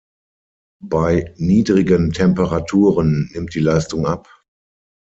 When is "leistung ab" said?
3.59-4.27